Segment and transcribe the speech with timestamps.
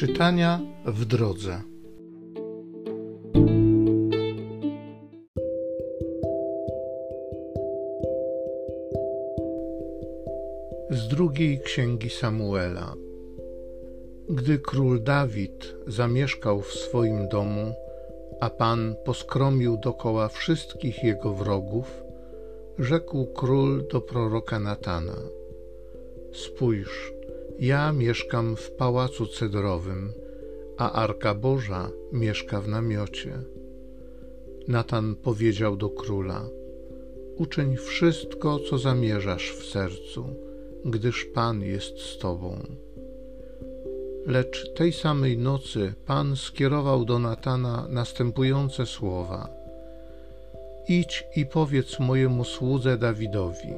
[0.00, 1.62] Czytania w drodze.
[10.90, 12.94] Z drugiej księgi Samuela.
[14.28, 17.74] Gdy król Dawid zamieszkał w swoim domu,
[18.40, 22.02] a Pan poskromił dokoła wszystkich jego wrogów,
[22.78, 25.16] rzekł król do proroka Natana:
[26.32, 27.19] Spójrz,
[27.60, 30.12] ja mieszkam w pałacu cedrowym,
[30.78, 33.38] a Arka Boża mieszka w namiocie.
[34.68, 36.48] Natan powiedział do króla:
[37.36, 40.24] Uczyń wszystko, co zamierzasz w sercu,
[40.84, 42.58] gdyż Pan jest z tobą.
[44.26, 49.48] Lecz tej samej nocy Pan skierował do Natana następujące słowa:
[50.88, 53.74] Idź i powiedz mojemu słudze Dawidowi: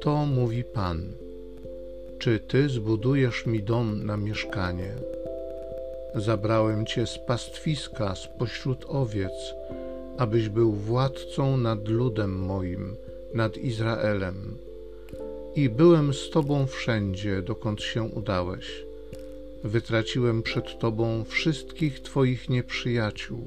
[0.00, 1.27] To mówi Pan
[2.18, 4.94] czy ty zbudujesz mi dom na mieszkanie?
[6.14, 9.54] Zabrałem cię z pastwiska, spośród owiec,
[10.16, 12.96] abyś był władcą nad ludem moim,
[13.34, 14.58] nad Izraelem.
[15.54, 18.84] I byłem z tobą wszędzie, dokąd się udałeś.
[19.64, 23.44] Wytraciłem przed tobą wszystkich twoich nieprzyjaciół.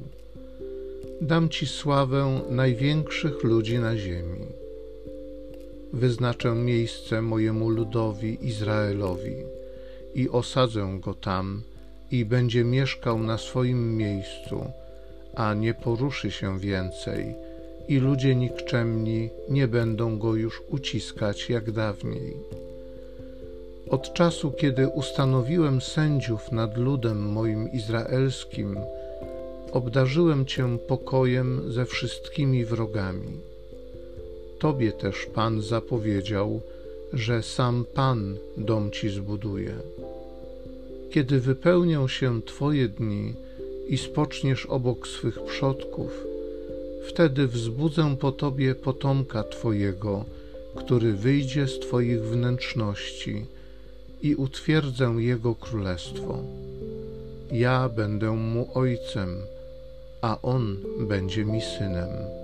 [1.22, 4.41] Dam ci sławę największych ludzi na ziemi
[5.94, 9.36] wyznaczę miejsce mojemu ludowi Izraelowi
[10.16, 11.62] i osadzę go tam
[12.12, 14.66] i będzie mieszkał na swoim miejscu,
[15.36, 17.36] a nie poruszy się więcej
[17.88, 22.34] i ludzie nikczemni nie będą go już uciskać jak dawniej.
[23.90, 28.78] Od czasu, kiedy ustanowiłem sędziów nad ludem moim izraelskim,
[29.72, 33.51] obdarzyłem Cię pokojem ze wszystkimi wrogami
[34.62, 36.62] Tobie też Pan zapowiedział,
[37.14, 39.74] że sam Pan dom Ci zbuduje.
[41.12, 43.34] Kiedy wypełnią się Twoje dni
[43.88, 46.26] i spoczniesz obok swych przodków,
[47.08, 50.26] wtedy wzbudzę po Tobie potomka Twojego,
[50.76, 53.46] który wyjdzie z Twoich wnętrzności
[54.22, 56.38] i utwierdzę Jego królestwo.
[57.52, 59.38] Ja będę mu ojcem,
[60.22, 62.41] a on będzie mi synem.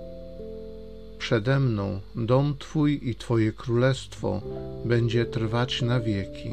[1.28, 4.42] Przede mną dom Twój i Twoje królestwo
[4.84, 6.50] będzie trwać na wieki.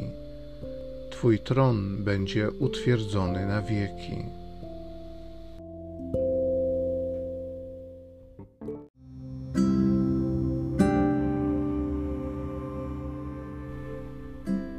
[1.10, 4.16] Twój tron będzie utwierdzony na wieki.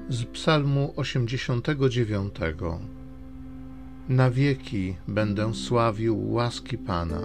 [0.09, 2.35] Z Psalmu 89
[4.09, 7.21] Na wieki będę sławił łaski Pana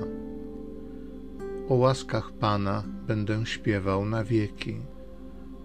[1.69, 4.77] o łaskach Pana będę śpiewał na wieki.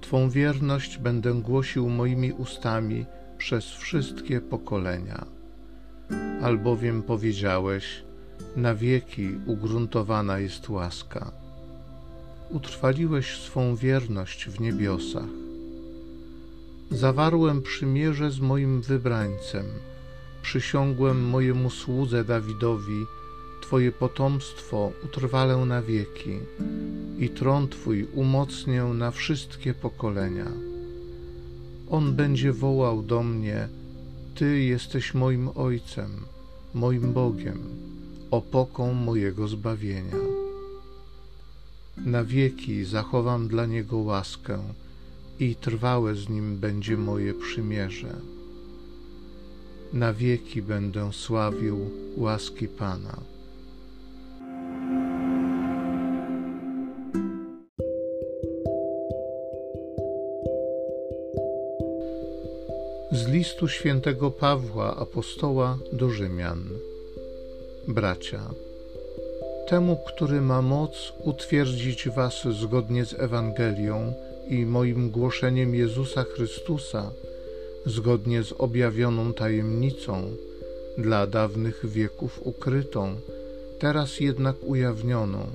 [0.02, 3.06] Twą wierność będę głosił moimi ustami
[3.38, 5.26] przez wszystkie pokolenia.
[6.42, 8.04] Albowiem powiedziałeś,
[8.56, 11.32] na wieki ugruntowana jest łaska.
[12.50, 15.30] Utrwaliłeś swą wierność w niebiosach.
[16.92, 19.66] Zawarłem przymierze z moim wybrańcem,
[20.42, 23.06] przysiągłem mojemu słudze Dawidowi,
[23.62, 26.40] Twoje potomstwo utrwalę na wieki
[27.20, 30.48] i tron Twój umocnię na wszystkie pokolenia.
[31.90, 33.68] On będzie wołał do mnie:
[34.36, 36.12] Ty jesteś moim Ojcem,
[36.74, 37.60] moim Bogiem,
[38.32, 40.18] opoką mojego zbawienia.
[42.06, 44.60] Na wieki zachowam dla Niego łaskę
[45.40, 48.16] i trwałe z Nim będzie moje przymierze.
[49.94, 53.37] Na wieki będę sławił łaski Pana.
[63.48, 66.64] Listu świętego Pawła apostoła do Rzymian.
[67.88, 68.42] Bracia,
[69.68, 74.14] temu, który ma moc utwierdzić Was zgodnie z Ewangelią
[74.50, 77.12] i moim głoszeniem Jezusa Chrystusa,
[77.86, 80.32] zgodnie z objawioną tajemnicą,
[80.98, 83.16] dla dawnych wieków ukrytą,
[83.80, 85.46] teraz jednak ujawnioną,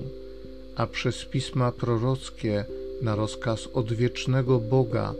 [0.75, 2.65] a przez pisma prorockie
[3.01, 5.13] na rozkaz odwiecznego Boga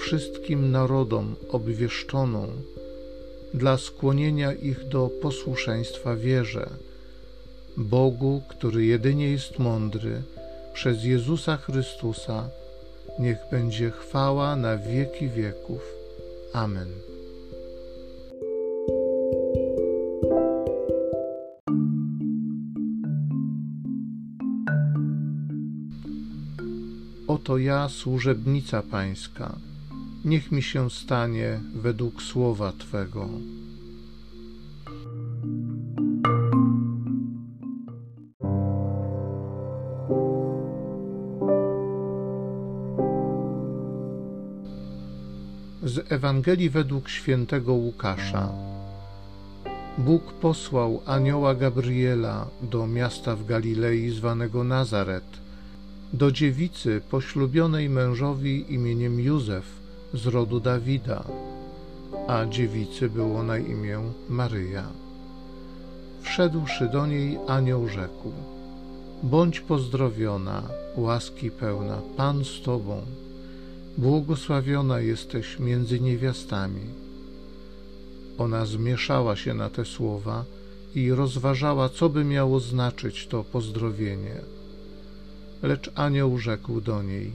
[0.00, 2.46] wszystkim narodom obwieszczoną,
[3.54, 6.70] dla skłonienia ich do posłuszeństwa wierze,
[7.76, 10.22] Bogu, który jedynie jest mądry,
[10.72, 12.48] przez Jezusa Chrystusa,
[13.18, 15.80] niech będzie chwała na wieki wieków.
[16.52, 16.88] Amen.
[27.26, 29.69] Oto ja, służebnica Pańska
[30.24, 33.28] niech mi się stanie według słowa Twego.
[45.82, 48.48] Z Ewangelii według świętego Łukasza.
[49.98, 55.24] Bóg posłał anioła Gabriela do miasta w Galilei zwanego Nazaret,
[56.12, 59.79] do dziewicy poślubionej mężowi imieniem Józef,
[60.14, 61.24] z rodu Dawida,
[62.28, 64.86] a dziewicy było na imię Maryja.
[66.22, 68.32] Wszedłszy do niej, anioł rzekł:
[69.22, 70.62] Bądź pozdrowiona,
[70.96, 73.02] łaski pełna, Pan z Tobą.
[73.98, 76.80] Błogosławiona jesteś między niewiastami.
[78.38, 80.44] Ona zmieszała się na te słowa
[80.94, 84.34] i rozważała, co by miało znaczyć to pozdrowienie.
[85.62, 87.32] Lecz anioł rzekł do niej: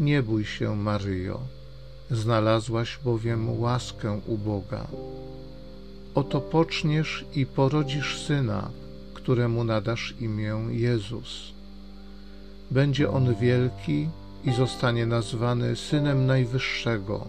[0.00, 1.40] Nie bój się, Maryjo,
[2.10, 4.86] znalazłaś bowiem łaskę u Boga.
[6.14, 8.70] Oto poczniesz i porodzisz syna,
[9.14, 11.52] któremu nadasz imię Jezus.
[12.70, 14.08] Będzie on wielki
[14.44, 17.26] i zostanie nazwany Synem Najwyższego,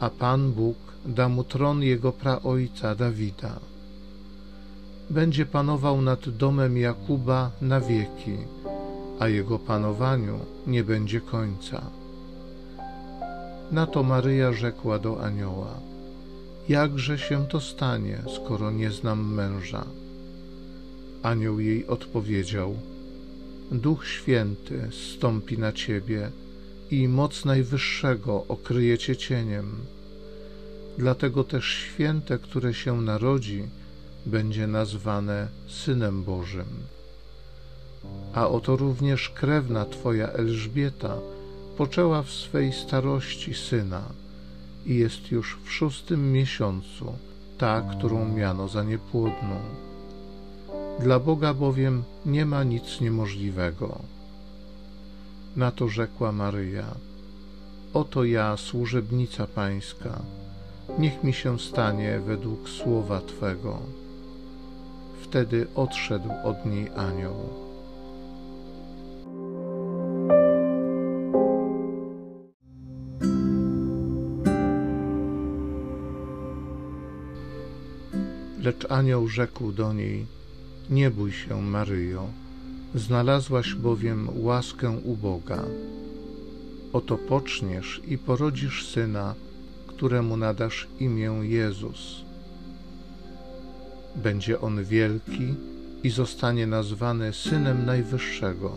[0.00, 3.60] a Pan Bóg da mu tron jego praojca Dawida.
[5.10, 8.36] Będzie panował nad domem Jakuba na wieki,
[9.18, 12.03] a jego panowaniu nie będzie końca.
[13.74, 15.80] Na to Maryja rzekła do anioła:
[16.68, 19.84] Jakże się to stanie, skoro nie znam męża?
[21.22, 22.76] Anioł jej odpowiedział:
[23.72, 26.30] Duch Święty stąpi na ciebie
[26.90, 29.76] i moc Najwyższego okryje cię cieniem.
[30.98, 33.62] Dlatego też święte, które się narodzi,
[34.26, 36.66] będzie nazwane Synem Bożym.
[38.34, 41.16] A oto również krewna Twoja Elżbieta
[41.76, 44.02] poczęła w swej starości syna
[44.86, 47.12] i jest już w szóstym miesiącu,
[47.58, 49.56] ta, którą miano za niepłodną.
[51.00, 53.98] Dla Boga bowiem nie ma nic niemożliwego.
[55.56, 56.86] Na to rzekła Maryja:
[57.94, 60.22] Oto ja, służebnica Pańska,
[60.98, 63.78] niech mi się stanie według słowa Twego.
[65.22, 67.64] Wtedy odszedł od niej anioł.
[78.64, 80.26] Lecz anioł rzekł do niej:
[80.90, 82.28] Nie bój się, Maryjo,
[82.94, 85.64] znalazłaś bowiem łaskę u Boga.
[86.92, 89.34] Oto poczniesz i porodzisz syna,
[89.86, 92.24] któremu nadasz imię Jezus.
[94.16, 95.54] Będzie on wielki
[96.02, 98.76] i zostanie nazwany Synem Najwyższego.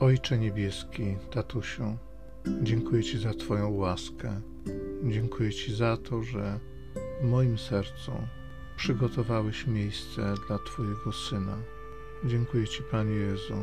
[0.00, 1.96] Ojcze Niebieski, Tatusiu,
[2.62, 4.40] dziękuję Ci za Twoją łaskę
[5.08, 6.60] Dziękuję Ci za to, że
[7.22, 8.12] w moim sercu
[8.76, 11.56] przygotowałeś miejsce dla Twojego Syna.
[12.24, 13.54] Dziękuję Ci, Panie Jezu,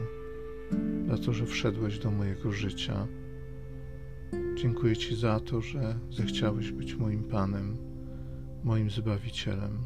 [1.07, 3.07] za to, że wszedłeś do mojego życia.
[4.55, 7.77] Dziękuję Ci za to, że zechciałeś być moim Panem,
[8.63, 9.83] moim Zbawicielem.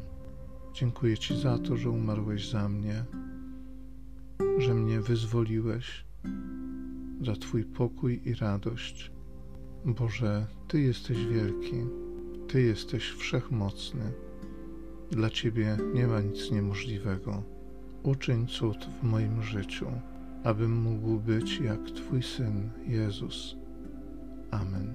[0.72, 3.04] Dziękuję Ci za to, że umarłeś za mnie,
[4.58, 6.04] że mnie wyzwoliłeś,
[7.20, 9.10] za Twój pokój i radość
[9.84, 11.76] Boże, Ty jesteś wielki,
[12.48, 14.12] Ty jesteś wszechmocny.
[15.10, 17.42] Dla Ciebie nie ma nic niemożliwego.
[18.02, 19.86] Uczyń cud w moim życiu,
[20.44, 23.56] abym mógł być jak Twój Syn Jezus.
[24.50, 24.94] Amen.